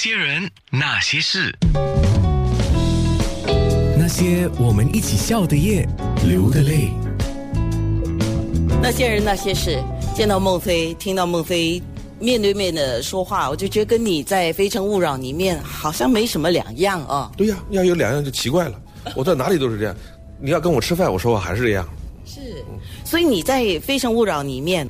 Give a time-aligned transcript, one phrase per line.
[0.00, 1.52] 些人，那些事，
[3.98, 5.84] 那些我们一起笑的夜，
[6.24, 6.90] 流的泪。
[8.80, 9.82] 那些人那些事，
[10.14, 11.82] 见到孟非，听到孟非
[12.20, 17.32] 面对面的说话，我就觉得跟你在《非诚勿扰》里面好像没什么两样啊。
[17.36, 18.80] 对呀，要有两样就奇怪了。
[19.16, 19.96] 我在哪里都是这样。
[20.40, 21.84] 你要跟我吃饭，我说话还是这样。
[22.24, 22.64] 是，
[23.04, 24.88] 所以你在《非诚勿扰》里面，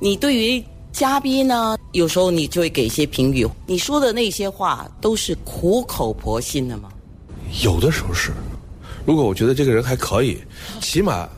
[0.00, 0.64] 你对于
[0.96, 3.46] 嘉宾呢，有时候你就会给一些评语。
[3.66, 6.88] 你说的那些话都是苦口婆心的吗？
[7.62, 8.32] 有的时候是。
[9.04, 10.38] 如果我觉得这个人还可以，
[10.80, 11.28] 起码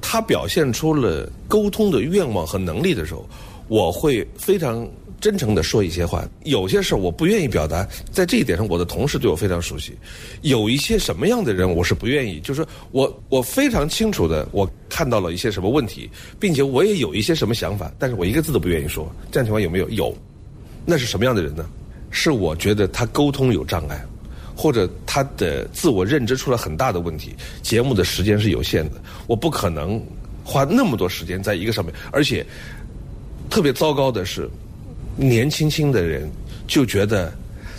[0.00, 3.24] 他表现出了沟通的愿望和能力的时候，
[3.68, 4.84] 我会非常
[5.20, 6.26] 真诚的说一些话。
[6.44, 9.92] 有些事我不愿意表达，在这一点上，我的同事对我非常熟悉。
[10.42, 19.10] 有一些什么样的人，我是不愿意，就是我我非常清楚的，我看到了一些什么问题，并且我也有一些什么想法，但是我一个字都不愿意说。
[19.30, 19.88] 这样情况有没有？
[19.90, 20.16] 有。
[20.84, 21.68] 那是什么样的人呢？
[22.10, 24.04] 是我觉得他沟通有障碍。
[24.58, 28.92] 或者他的自我认知出了很大的问题，节目的时间是有限的，
[29.26, 30.02] 我不可能
[30.42, 32.42] 花那么多时间在一个上面，而且
[33.50, 34.48] 特别糟糕的是，
[35.16, 36.30] 年轻轻的人
[36.66, 37.32] 就觉得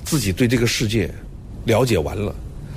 [0.04, 1.10] 自己对这个世界
[1.66, 2.36] 了解完了。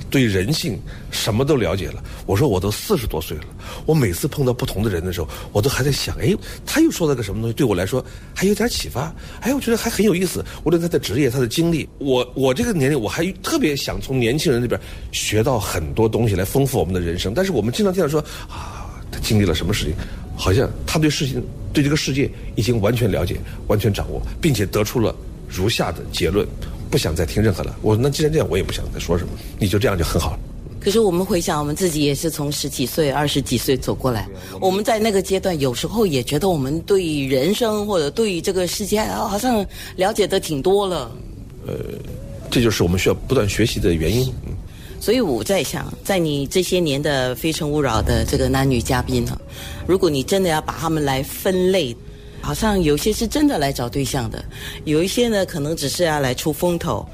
[0.09, 0.77] 对人性
[1.09, 2.03] 什么都了解了。
[2.25, 3.43] 我说我都四十多岁了，
[3.85, 9.15] 我每次碰到不同的人的时候，我都还在想，哎，他又说了个什么东西，对我来说还有点启发。
[9.39, 10.43] 哎，我觉得还很有意思。
[10.65, 14.77] 无论他的职业、他的经历，我我这个年龄，我还特别想从年轻人那边
[15.13, 17.33] 学到很多东西来丰富我们的人生。
[17.33, 19.95] 但是我们经常听到说，啊，他经历了什么事情，
[20.41, 21.39] 好像他对事情、
[21.71, 25.15] 对这个世界已经完全了解、完全掌握，并且得出了
[25.47, 26.47] 如下的结论。
[26.89, 27.77] 不想再听任何了。
[27.83, 29.29] 我说那既然这样，我也不想再说什么。
[29.59, 30.39] 你就这样就很好了。
[30.79, 34.27] 可是我们回想，我们自己也是从十几岁、二十几岁走过来。
[34.59, 39.63] 我们在那个阶段，有时候也觉得我们对人生或者对这个世界，好像
[39.95, 41.11] 了解的挺多了。
[41.67, 41.75] 呃，
[42.49, 44.33] 这就是我们需要不断学习的原因。
[45.01, 49.37] 所以我在想，在你这些年的《非诚勿扰》的这个男女嘉宾呢，
[49.85, 51.93] 如果你真的要把他们来分类。
[52.43, 54.43] 好像有些是真的来找对象的，
[54.83, 57.07] 有一些呢可能只是要来出风头，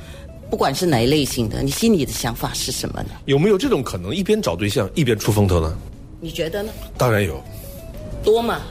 [0.49, 3.09] 不管是哪一类型的，你心里的想法是什么呢？
[3.25, 5.77] 有没有这种可能，一边找对象一边出风头呢？
[6.21, 6.71] 你觉得呢？
[6.97, 7.43] 当然有，
[8.23, 8.61] 多吗？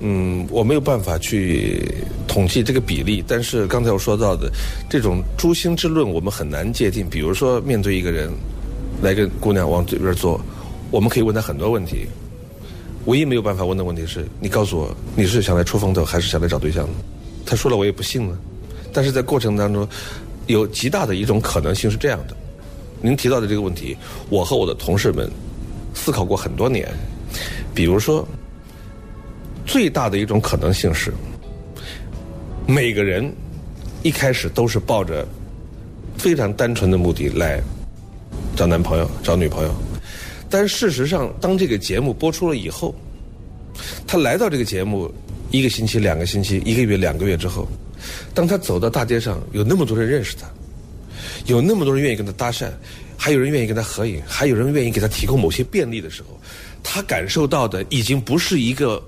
[0.00, 1.82] 嗯，我没有办法去
[2.28, 4.50] 统计这个比例，但是刚才我说到的
[4.90, 7.08] 这种诛心之论，我们很难界定。
[7.08, 8.30] 比如说，面对一个人，
[9.02, 10.40] 来个姑娘往这边坐，
[10.90, 12.06] 我们可以问她很多问题。
[13.06, 16.88] 唯一没有办法问的问题是你告诉我你是想来出风头还是想来找对象？
[17.46, 18.36] 他说了我也不信呢。
[18.92, 19.88] 但是在过程当中，
[20.46, 22.36] 有极大的一种可能性是这样的。
[23.00, 23.96] 您提到的这个问题，
[24.28, 25.30] 我和我的同事们
[25.94, 26.88] 思考过很多年。
[27.74, 28.26] 比如说，
[29.66, 31.12] 最大的一种可能性是，
[32.66, 33.30] 每个人
[34.02, 35.26] 一开始都是抱着
[36.16, 37.60] 非常单纯的目的来
[38.54, 39.74] 找男朋友、找女朋友。
[40.48, 42.94] 但事实上，当这个节目播出了以后，
[44.06, 45.12] 他来到这个节目
[45.50, 47.66] 一个星期、两个星期、一个月、两个月之后，
[48.32, 50.46] 当他走到大街上，有那么多人认识他，
[51.46, 52.70] 有那么多人愿意跟他搭讪，
[53.16, 56.40] 还有人愿意跟他合影，还有人愿意给他提供某些便利的时候，
[56.84, 59.02] 他感受到的已经不是一个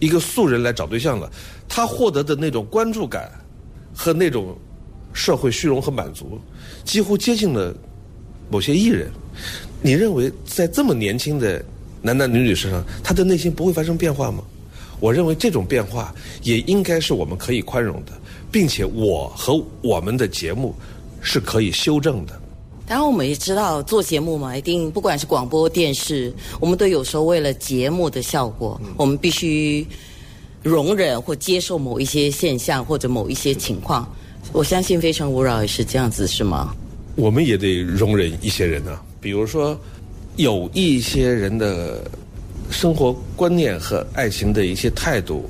[0.00, 1.30] 一个素人来找对象了，
[1.68, 3.30] 他获得的那种关注感
[3.94, 4.58] 和那种
[5.12, 6.40] 社会虚荣和满足，
[6.84, 7.72] 几乎接近了
[8.50, 9.08] 某些艺人。
[9.82, 11.64] 你认为在这么年轻的
[12.02, 14.42] 男男女女身上，他的内心不会发生变化吗？
[14.98, 18.12] 我认为这种变化也应该是我们可以宽容的，
[18.50, 20.74] 并且我和我们的节目
[21.20, 22.40] 是可以修正的。
[22.90, 29.86] 当然，我们也知道做节目嘛，一定不管是广播电视，我们都有时候为了节目的效果，我们必须
[30.60, 34.12] 容忍或接受某一些现象或者某一些情况。
[34.52, 36.74] 我相信《非诚勿扰》也是这样子，是吗？
[37.14, 39.00] 我们也得容忍一些人啊。
[39.20, 39.78] 比如说，
[40.34, 42.02] 有一些人的
[42.72, 45.48] 生活观念和爱情的一些态度，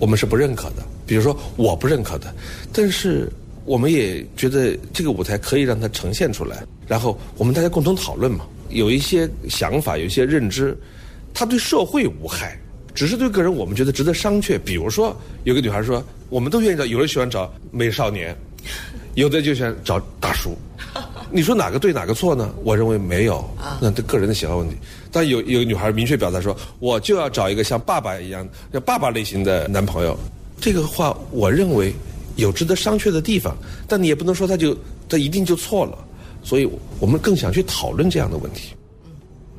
[0.00, 0.84] 我们是不认可的。
[1.06, 2.34] 比如说，我不认可的，
[2.72, 3.30] 但是
[3.64, 8.46] 我们也觉得这个舞台可以让它呈现出来，然后我们大家共同讨论嘛。
[8.70, 10.76] 有一些想法，有一些认知，
[11.32, 12.58] 它对社会无害，
[12.94, 14.58] 只是对个人我们觉得值得商榷。
[14.58, 18.36] 比如说，有个女孩说，我们都愿意找，有人喜欢找美少年，
[19.14, 20.56] 有的就喜欢找大叔。
[21.30, 22.52] 你说哪个对哪个错呢？
[22.62, 23.44] 我认为没有，
[23.80, 24.76] 那这个人的喜好问题。
[25.10, 30.16] 但有有女孩明确表达说，我就要找一个像爸爸一样、像爸爸类型的男朋友。
[30.60, 31.92] 这个话，我认为
[32.36, 33.56] 有值得商榷的地方，
[33.88, 34.76] 但你也不能说他就
[35.08, 35.98] 他一定就错了。
[36.42, 36.68] 所以
[37.00, 38.74] 我们更想去讨论这样的问题。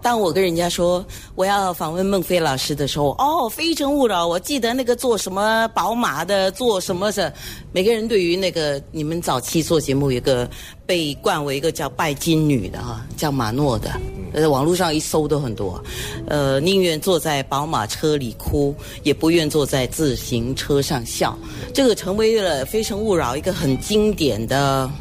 [0.01, 7.33] 当我跟人家说我要访问孟非老师的时候，哦，《非诚勿扰》，我记得那个做什么宝马的，做什么的，
[7.72, 10.48] 每个人对于那个你们早期做节目有一个
[10.86, 14.00] 被冠为一个叫拜金女的哈，叫马诺的，
[14.36, 15.82] 呃，网络上一搜都很多，
[16.28, 21.38] 呃，宁愿坐在宝马车里哭，也不愿坐在自行车上笑，
[21.74, 24.92] 这个成为了《非诚勿扰》一个很经典的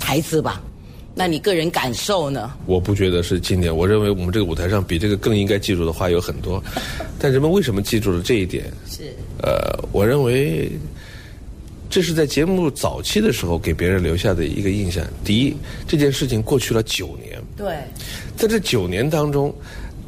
[0.00, 0.60] 台词吧。
[1.14, 2.50] 那你个人感受呢？
[2.66, 6.60] 我不觉得是经典，我认为我们这个舞台上比这个更应该记住的话有很多，
[7.20, 8.64] 但人们为什么记住了这一点？
[8.90, 10.72] 是呃，我认为
[11.94, 15.06] 这是在节目早期的时候给别人留下的一个印象。
[15.24, 15.56] 第一，
[15.86, 17.76] 这件事情过去了九年，对，
[18.36, 19.54] 在这九年当中，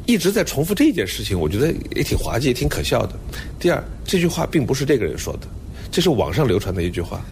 [0.05, 3.15] 一直在重复这件事情，我觉得也挺滑稽，也挺可笑的。
[3.57, 5.47] 第二，这句话并不是这个人说的，
[5.89, 7.25] 这是网上流传的一句话，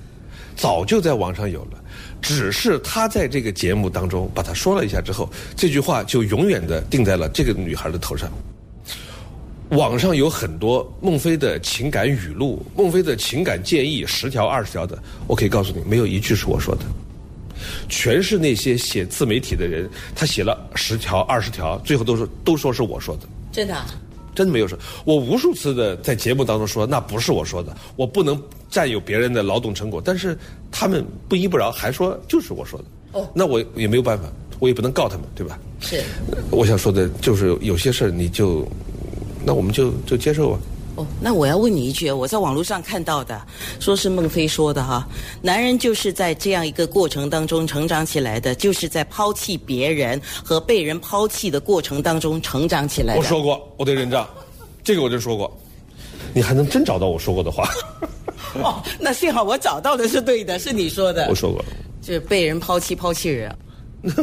[0.55, 1.83] 早就在网上有了。
[2.21, 8.31] 只是他在这个节目当中把他说了一下之后，这句话就永远的定在了这个女孩的头上。
[9.69, 14.97] 网上有很多孟非的情感语录，孟非的情感建议，十条二十条的，
[15.27, 16.81] 我可以告诉你，没有一句是我说的，
[17.89, 23.87] 全是那些写自媒体的人，他写了十条二十条，最后都说都说是我说的，真的啊、
[24.35, 24.77] 真的没有说。
[25.03, 30.37] 我无数次的在节目当中说，那不是我说的，我不能占有别人的劳动成果，但是
[30.71, 32.85] 他们不依不饶，还说就是我说的。
[33.19, 34.25] 哦那我也没有办法，
[34.59, 35.57] 我也不能告他们，对吧？
[35.79, 36.03] 是
[36.51, 38.67] 我想说的就是有些事儿你就，
[39.45, 40.59] 那我们就就接受吧。
[40.95, 43.41] 哦，那我要问你一句，我在网络上看到的，
[43.81, 45.05] 说是孟非说的哈，
[45.41, 53.19] 男人就是在这样一个过程当中成长起来的，就是在抛弃别人和被人抛弃的过程当中成长起来的。
[53.19, 54.25] 我说过，我得认账，
[54.85, 55.51] 这个我就说过。
[56.33, 57.69] 你还能真找到我说过的话？
[58.63, 61.63] 哦，那幸好我找到的是对的，是你说的我，说过。
[62.01, 63.53] 就是被人抛弃抛弃人。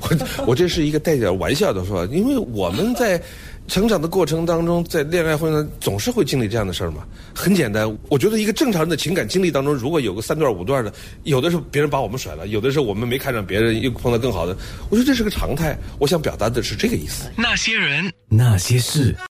[0.00, 3.20] 我我这是一个带点玩笑的说法，因为我们在
[3.66, 7.04] 成长的过程当中，在恋爱婚姻总是会经历这样的事儿嘛。
[7.34, 14.56] 很简单，我觉得一个正常人的情感经历当中，如果有个三段五段的，有的是别人把我们甩了，有的是我们没看上别人又碰到更好的，
[14.90, 15.78] 我觉得这是个常态。
[15.98, 17.24] 我想表达的是这个意思。
[17.36, 19.14] 那些人，那些事。